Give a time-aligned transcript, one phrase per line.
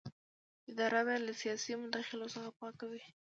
[0.71, 3.03] اداره باید له سیاسي مداخلو څخه پاکه وي.